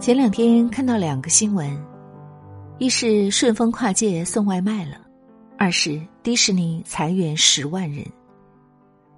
[0.00, 1.68] 前两天看到两个新闻，
[2.78, 5.00] 一是顺丰跨界送外卖了，
[5.58, 8.06] 二是迪士尼裁员十万人。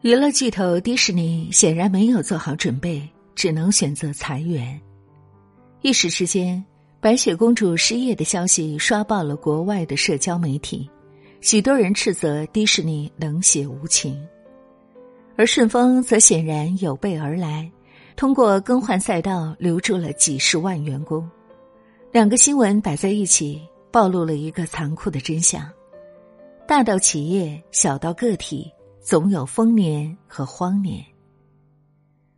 [0.00, 4.80] 娱乐巨头迪士尼显然没有做好准备，只能选择裁员。
[5.82, 6.64] 一时之间，
[6.98, 10.88] 白雪公主失业的消息刷爆了国外的社交媒体，
[11.42, 14.18] 许多人斥责迪士尼冷血无情，
[15.36, 17.70] 而顺丰则显然有备而来。
[18.20, 21.26] 通过更换赛道留住了几十万员工，
[22.12, 25.66] 两个新闻摆在一起，暴露了一个残酷的真相：
[26.68, 28.70] 大到企业，小到个体，
[29.00, 31.02] 总有丰年和荒年。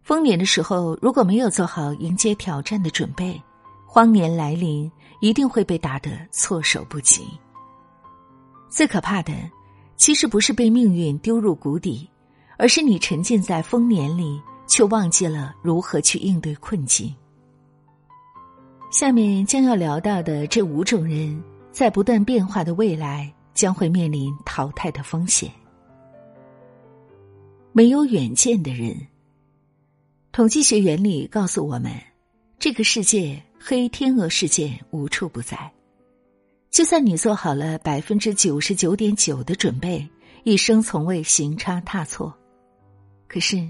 [0.05, 3.43] 丰年的时候，如果没有做好迎接挑战的准备，
[3.85, 4.89] 荒年来临
[5.21, 7.25] 一定会被打得措手不及。
[8.71, 9.33] 最可怕的，
[9.97, 12.09] 其实不是被命运丢入谷底，
[12.57, 14.41] 而是你沉浸在丰年里。
[14.67, 17.15] 却忘记了如何去应对困境。
[18.91, 25.51] 下面将要聊到的这五种人，在不断变化的未来将会面临淘汰的风险。
[27.73, 28.95] 没有远见的人。
[30.31, 31.93] 统计学原理告诉我们，
[32.59, 35.73] 这个世界黑天鹅事件无处不在。
[36.71, 40.07] 就算你做好了百分之九十九点九的准备，
[40.45, 42.33] 一生从未行差踏错，
[43.27, 43.67] 可是。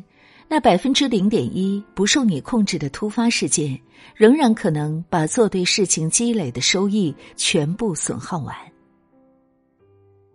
[0.48, 3.80] 那百分之零点一不受你控制的突发事件，
[4.14, 8.54] 仍然可能把做对事情积累的收益全部损耗完。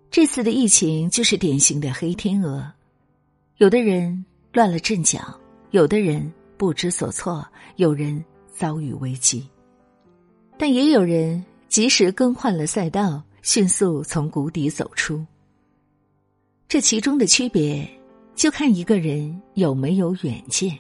[0.10, 2.66] 这次的疫情就是典型的黑天鹅，
[3.58, 5.20] 有的人乱了阵脚，
[5.72, 9.48] 有的人不知所措，有人遭遇危机，
[10.58, 15.24] 但也有人及时更换了赛道，迅速从谷底走出。
[16.68, 17.88] 这其中的区别。
[18.38, 20.78] 就看一个人有没有远见，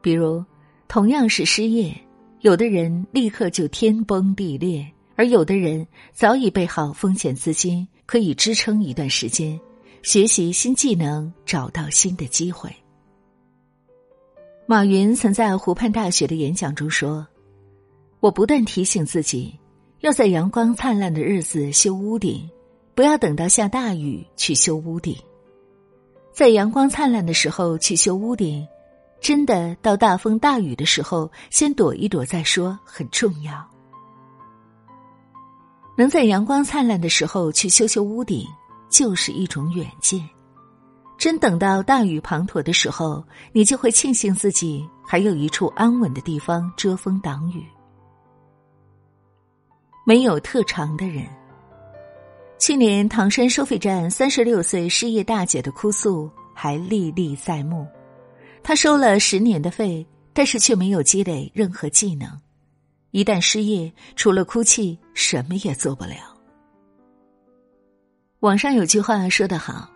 [0.00, 0.42] 比如，
[0.88, 1.94] 同样是失业，
[2.40, 9.60] 有的人立刻就天崩地裂，而有的人早已备好风险资金，可以支撑一段时间，
[10.02, 12.74] 学习新技能，找到新的机会。
[14.64, 17.26] 马云曾在湖畔大学的演讲中说
[18.20, 19.54] ：“我不断提醒自己，
[20.00, 22.48] 要在阳光灿烂的日子修屋顶，
[22.94, 25.14] 不要等到下大雨去修屋顶。”
[26.34, 28.66] 在阳光灿烂的时候去修屋顶，
[29.20, 33.64] 真的到大风大雨的时候先躲一躲再说很重要。
[35.96, 38.44] 能在阳光灿烂的时候去修修屋顶，
[38.90, 40.28] 就是一种远见。
[41.16, 47.64] 真等到大雨滂沱的时候，你就会庆幸自己还有一处安稳的地方遮风挡雨。
[50.04, 51.24] 没有特长的人。
[52.58, 57.86] 去年唐山收费站三十六岁失业大姐的哭诉还历历在目，
[58.62, 62.28] 她收了十年的费，但是却没有积累任何技能，
[63.10, 66.16] 一旦失业，除了哭泣什么也做不了。
[68.40, 69.90] 网上有句话说得好：“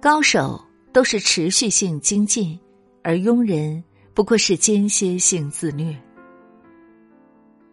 [0.00, 2.58] 高手都是持续性精进，
[3.02, 3.82] 而庸人
[4.14, 5.96] 不过是间歇性自虐。”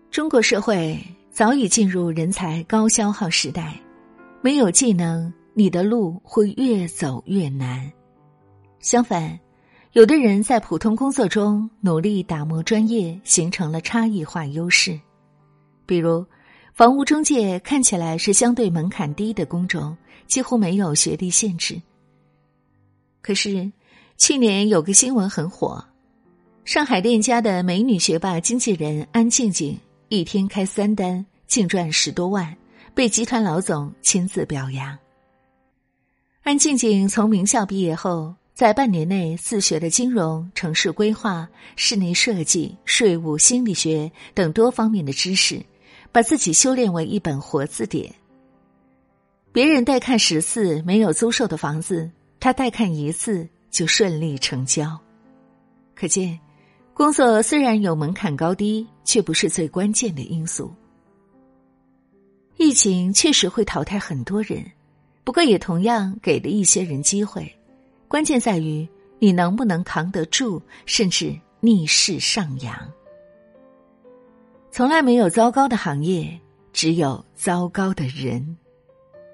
[0.09, 3.79] 中国社会早已进入人才高消耗时代。
[4.41, 7.91] 没有技能，你的路会越走越难。
[8.79, 9.37] 相反，
[9.93, 14.97] 有的人在普通工作中努力打磨专业，形成了差异化优势。
[15.85, 16.25] 比如，
[16.73, 19.97] 房屋中介看起来是相对门槛低的工种，
[20.27, 21.81] 几乎没有学历限制。
[23.21, 23.69] 可是，
[24.17, 25.83] 去年有个新闻很火：
[26.63, 29.77] 上海链家的美女学霸经纪人安静静，
[30.09, 32.55] 一天开三单，净赚十多万。
[32.97, 34.97] 被集团老总亲自表扬。
[36.41, 45.63] 安静静从名校毕业后，在半年内自学了金融、城市规划、室内设计、税务、心理学等多方面的知识，
[46.11, 48.11] 把自己修炼为一本活字典。
[49.51, 52.09] 别人带看十次没有租售的房子，
[52.39, 54.99] 他带看一次就顺利成交。
[55.93, 56.39] 可见，
[56.95, 60.73] 工作虽然有门槛高低，却不是最关键的因素。
[62.57, 64.65] 疫情确实会淘汰很多人，
[65.23, 67.51] 不过也同样给了一些人机会。
[68.07, 68.87] 关键在于
[69.19, 72.75] 你能不能扛得住，甚至逆势上扬。
[74.71, 76.39] 从来没有糟糕的行业，
[76.73, 78.57] 只有糟糕的人。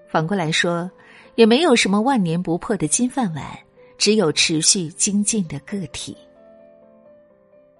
[0.10, 0.90] 反过来说，
[1.36, 3.46] 也没有什么万年不破的金饭碗，
[3.98, 6.16] 只有持续精进的个体。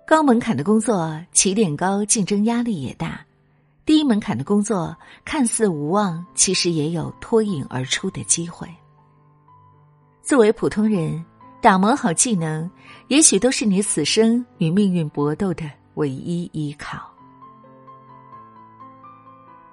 [0.08, 3.26] 高门槛的工作，起点高，竞争压力也大。
[3.86, 4.96] 低门槛的工作
[5.26, 8.68] 看似无望，其实也有脱颖而出的机会。
[10.22, 11.24] 作为普通人，
[11.62, 12.70] 打磨好技能，
[13.10, 17.12] 也许都是你此生与命运搏斗的唯一依靠。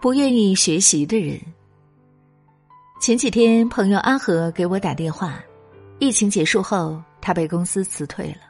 [0.00, 1.40] 不愿意学习的人。
[3.00, 5.40] 前几天，朋友阿和给我打电话，
[6.00, 8.49] 疫情结束后，他被公司辞退了。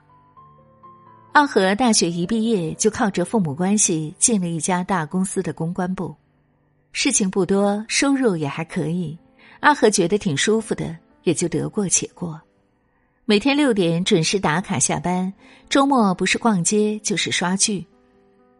[1.33, 6.15] 阿和大学一毕业就靠着父母关系进了一家大公司的公关部，
[6.91, 9.17] 事情不多，收入也还可以。
[9.61, 12.41] 阿和觉得挺舒服的，也就得过且过。
[13.25, 15.33] 每天六点准时打卡下班，
[15.69, 17.87] 周末不是逛街就是刷剧。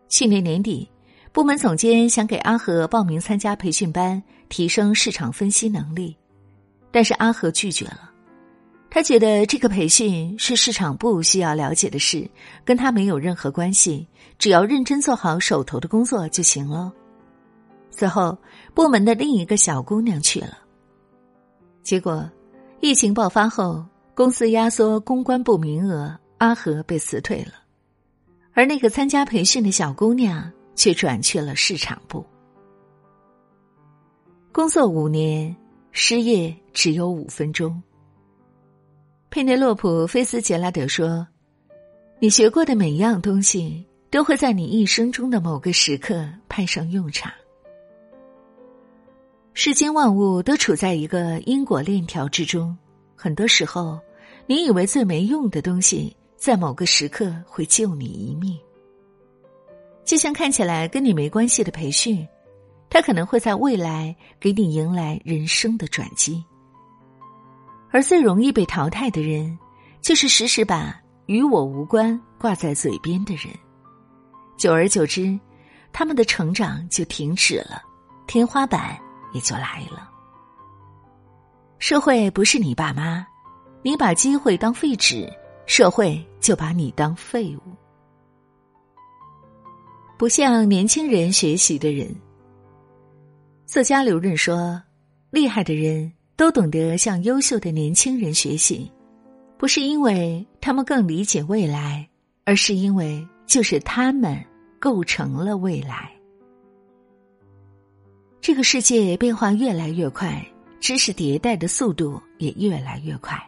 [0.09, 0.89] 去年年底，
[1.33, 6.17] 部门总监想给阿和报名参加培训班，提升市场分析能力，
[6.93, 8.10] 但是阿和拒绝了。
[8.91, 12.29] 他觉得这个培训是市场部需要了解的事，
[12.65, 14.05] 跟他没有任何关系，
[14.37, 16.93] 只要认真做好手头的工作就行了。
[17.91, 18.37] 此后，
[18.75, 20.59] 部门的另一个小姑娘去了。
[21.85, 22.29] 结果，
[22.81, 27.53] 疫情爆发后，公司压缩公关部名额，阿和被辞退了，
[28.53, 32.27] 而那个参加培训的小姑娘却转去了市场部。
[34.51, 35.55] 工作五年，
[35.93, 37.81] 失业只有五分钟。
[39.31, 41.25] 佩内洛普·菲斯杰拉德说
[42.19, 47.31] ：“你学过的每一样东西，都会在你一生中的某个时刻派上用场。
[49.55, 52.77] 世间万物都处在一个因果链条之中，
[53.15, 54.01] 很多时候，
[54.49, 58.59] 你以为最没用的东西，在某个时刻会救你一命。
[60.05, 62.27] 就像看起来跟你没关系的培训，
[62.89, 66.43] 它可能会在未来给你迎来人生的转机。”
[67.91, 69.59] 而最容易被淘汰的人，
[70.01, 70.95] 就是时时把
[71.27, 73.47] “与我无关”挂在嘴边的人。
[74.57, 75.39] 久而久之，
[75.93, 77.83] 他们的成长就停止了，
[78.27, 78.97] 天花板
[79.33, 80.09] 也就来了。
[81.79, 83.27] 社会不是你爸妈，
[83.83, 85.29] 你把机会当废纸，
[85.67, 87.61] 社会就把你当废物。
[90.19, 92.15] 不向年轻人学习的人，
[93.65, 94.81] 作家刘润说
[95.33, 98.91] ：“厉害的人。”都懂得向优秀的年轻人学习，
[99.59, 102.09] 不是因为他们更理解未来，
[102.47, 104.43] 而是因为就是他们
[104.79, 106.11] 构成了未来。
[108.41, 110.43] 这个世界变化越来越快，
[110.81, 113.39] 知识迭代的速度也越来越快。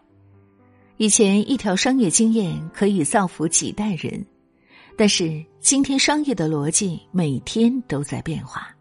[0.98, 4.22] 以前一条商业经验可以造福几代人，
[4.98, 8.71] 但是今天商业的逻辑每天都在变化。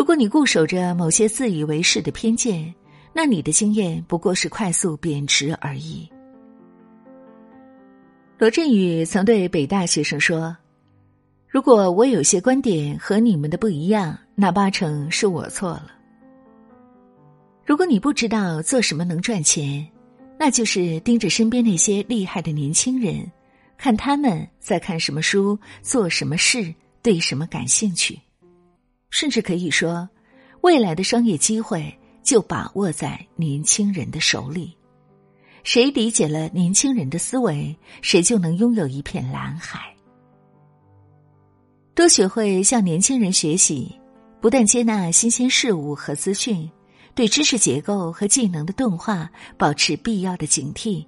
[0.00, 2.74] 如果你固守着某些自以为是的偏见，
[3.12, 6.08] 那你的经验不过是快速贬值而已。
[8.38, 10.56] 罗振宇曾对北大学生说
[11.46, 15.92] ：“如果我有些观点和你们的不一样，那八成是我错了。
[17.66, 19.86] 如果你不知道做什么能赚钱，
[20.38, 23.30] 那就是盯着身边那些厉害的年轻人，
[23.76, 28.18] 看他们在看什么书，做什么事，对什么感兴趣。”
[29.10, 30.08] 甚至可以说，
[30.62, 31.92] 未来的商业机会
[32.22, 34.76] 就把握在年轻人的手里。
[35.62, 39.94] 谁理解了年轻人的思维，谁就能拥有一片蓝海。
[41.94, 43.94] 多学会向年轻人学习，
[44.40, 46.70] 不但接纳新鲜事物和资讯，
[47.14, 51.04] 对知识结构和技能的钝化保持必要的警惕，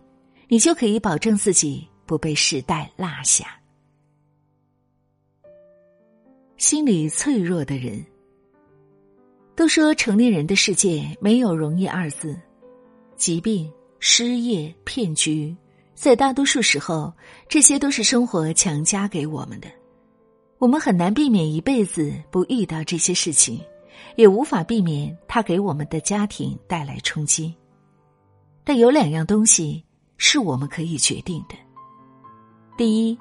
[0.48, 3.61] 你就可以保证自己不被时代落下。
[6.62, 8.06] 心理脆弱的人，
[9.56, 12.38] 都说成年人的世界没有容易二字，
[13.16, 15.56] 疾病、失业、骗局，
[15.96, 17.12] 在大多数时候，
[17.48, 19.66] 这些都是生活强加给我们的。
[20.58, 23.60] 我们很难避免一辈子不遇到这些事情，
[24.14, 27.52] 也无法避免它给我们的家庭带来冲击。
[28.62, 29.84] 但有两样东西
[30.16, 31.56] 是我们可以决定的：
[32.78, 33.18] 第一，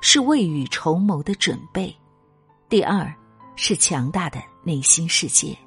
[0.00, 1.94] 是未雨绸缪的准备。
[2.70, 3.12] 第二，
[3.56, 5.58] 是强大的内心世界。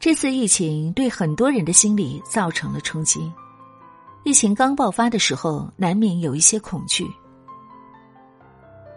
[0.00, 3.30] 这次疫情对很多人的心理造成了冲击。
[4.24, 7.06] 疫情刚爆发的时候，难免有一些恐惧。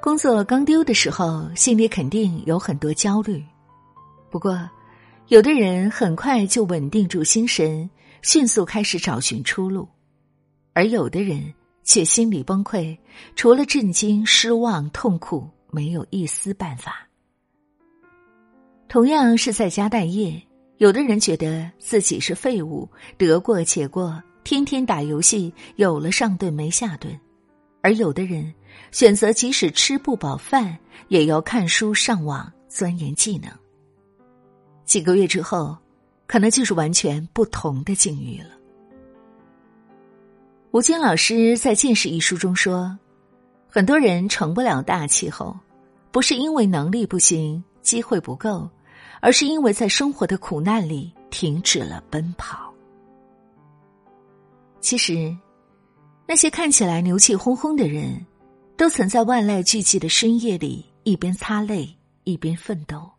[0.01, 3.43] 工作刚丢的时候，心里肯定有很多焦虑。
[4.31, 4.57] 不过，
[5.27, 7.89] 有的人很快就稳定住心神，
[8.21, 9.85] 迅速开始找寻出路；
[10.71, 12.97] 而有的人却心理崩溃，
[13.35, 15.49] 除了震惊、失望、痛苦。
[15.69, 17.07] 没有一丝办法。
[18.87, 20.41] 同样是在家待业，
[20.77, 27.11] 有的人觉得自己是废物，得过且过，天天打游戏，有了上顿没下顿；
[27.81, 28.53] 而有的人
[28.91, 30.77] 选择即使吃不饱饭，
[31.09, 33.51] 也要看书上网钻研技能。
[34.85, 35.77] 几个月之后，
[36.25, 38.51] 可能就是完全不同的境遇了。
[40.71, 42.97] 吴京老师在《见识》一书中说。
[43.69, 45.55] 很多人成不了大气候，
[46.11, 48.69] 不是因为能力不行、机会不够，
[49.21, 52.73] 而是因为在生活的苦难里停止了奔跑。
[54.79, 55.35] 其实，
[56.25, 58.25] 那些看起来牛气哄哄的人，
[58.77, 61.93] 都曾在万籁俱寂的深夜里一边擦泪
[62.23, 63.09] 一边奋斗。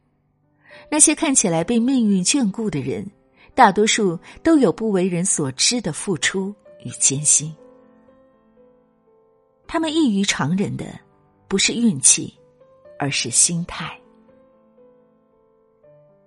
[0.90, 3.07] 那些看起来被命运眷顾的人，
[3.55, 7.55] 大多数都有不为人所知的付出与艰辛。
[9.68, 10.98] 他们异于常人的，
[11.46, 12.37] 不是运气，
[12.98, 13.96] 而是心态。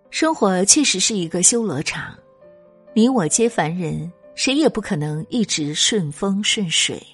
[0.10, 2.16] 生活确实是一个修罗场，
[2.94, 4.10] 你我皆凡人。
[4.34, 7.06] 谁也不可能一直顺风顺水，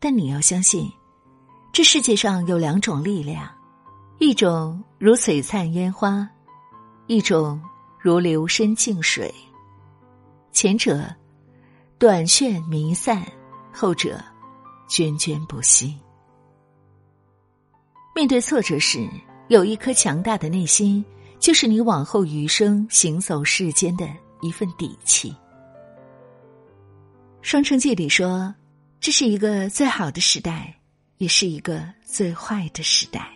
[0.00, 0.90] 但你要相信，
[1.72, 3.48] 这世界上有两种力量，
[4.18, 6.26] 一种如璀璨烟花，
[7.06, 7.60] 一种
[8.00, 9.32] 如流深静水。
[10.52, 11.04] 前者
[11.98, 13.22] 短炫弥散，
[13.70, 14.18] 后者
[14.92, 15.98] 涓涓不息。
[18.14, 19.08] 面对挫折时，
[19.48, 21.02] 有一颗强大的内心，
[21.38, 24.06] 就是你往后余生行走世间的
[24.42, 25.30] 一份底气。
[27.40, 28.54] 《双城记》里说
[29.00, 30.78] ：“这是一个最好的时代，
[31.16, 33.26] 也是一个最坏的时代。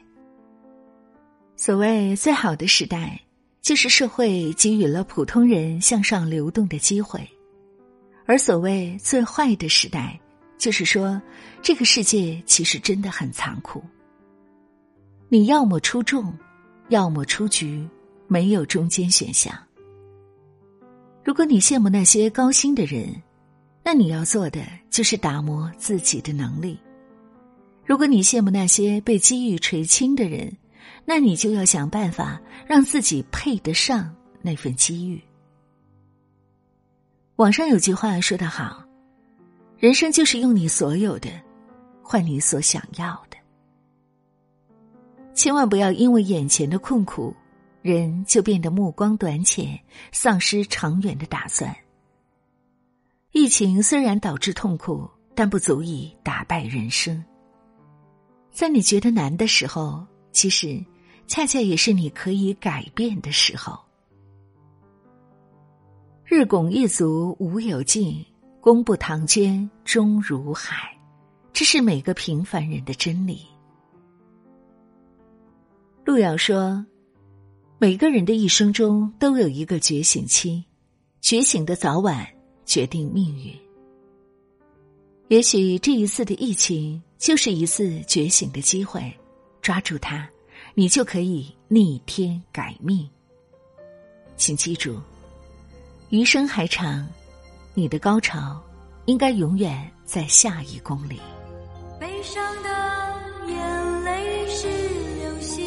[1.57, 3.19] 所谓最好的时代，
[3.63, 7.19] 就是社会给予了普通人向上流动的机会；
[8.27, 10.21] 而所谓最坏的时代，
[10.59, 11.21] 就是说
[11.63, 13.83] 这个世界其实真的很残酷。
[15.29, 16.33] 你要么出众，
[16.89, 17.89] 要么出局，
[18.29, 19.57] 没有中间选项。
[21.25, 23.15] 如果你羡慕那些高薪的人。”
[23.89, 24.61] 那你要做的
[24.91, 26.77] 就是打磨自己的能力。
[27.85, 30.53] 如果你羡慕那些被机遇垂青的人，
[31.05, 35.23] 那你就要想办法让自己配得上那份机遇。
[37.37, 38.85] 网上有句话说得好
[39.79, 41.29] ：“人生就是用你所有的，
[42.03, 43.37] 换你所想要的。”
[45.35, 47.35] 千万不要因为眼前的困苦，
[47.83, 49.79] 人就变得目光短浅，
[50.13, 51.77] 丧失长远的打算。
[53.33, 57.23] 疫情虽然导致痛苦，但不足以打败人生。
[58.51, 60.83] 在你觉得难的时候，其实
[61.27, 63.79] 恰恰也是你可以改变的时候。
[66.25, 68.25] 日拱一卒无有尽，
[68.67, 70.93] 功不唐捐终如海，
[71.53, 73.47] 这是每个平凡人的真理。
[76.05, 76.85] 路遥说
[77.79, 80.65] ：“每个人的一生中都有一个觉醒期，
[81.21, 82.27] 觉醒的早晚。”
[82.67, 83.55] 决定命运。
[85.29, 89.17] 也许这一次的疫情就是一次觉醒的机会，
[89.63, 90.29] 抓住它，
[90.75, 93.09] 你就可以逆天改命。
[94.37, 95.01] 请记住，
[96.09, 97.07] 余生还长，
[97.79, 98.59] 你的高潮
[99.05, 101.21] 应该永远在下一公里。
[102.01, 102.71] 悲伤的
[103.47, 105.63] 眼泪是流星，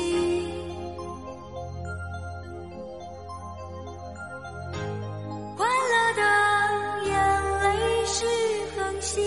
[5.56, 6.24] 快乐的。
[7.06, 7.14] 眼
[7.62, 8.26] 泪是
[8.76, 9.24] 恒星，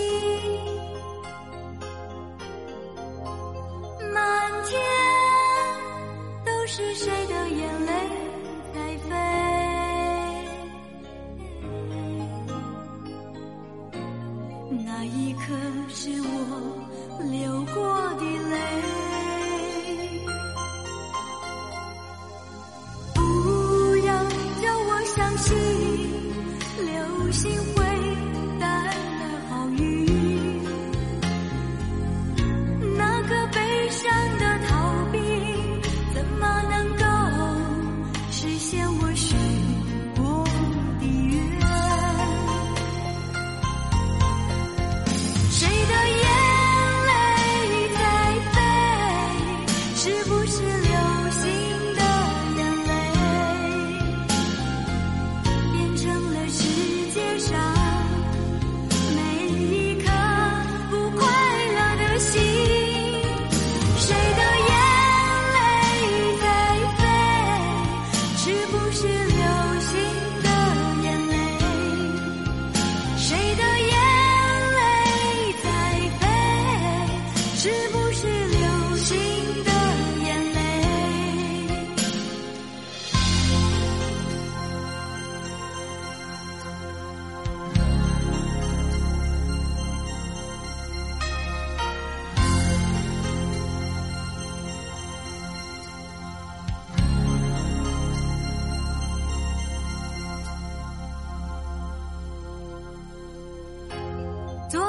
[4.13, 4.77] 满天
[6.45, 7.82] 都是谁的眼泪
[15.45, 15.53] 可
[15.89, 17.52] 是我留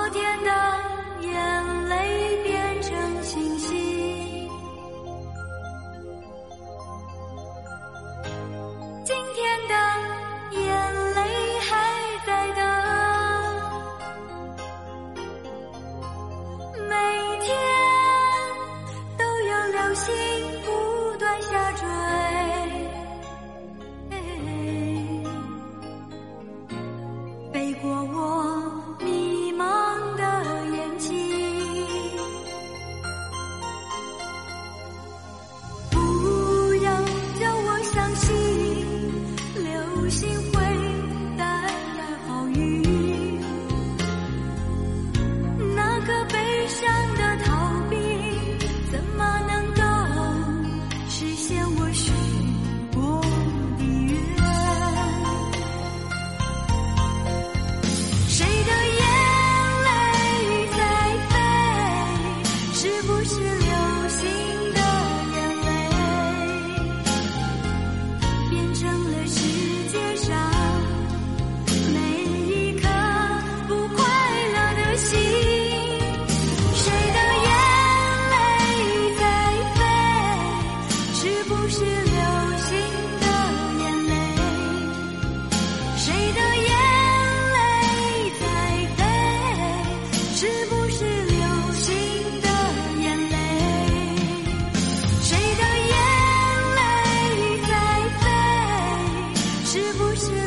[0.04, 0.50] 昨天的
[1.22, 1.53] 眼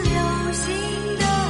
[0.04, 1.47] 流星的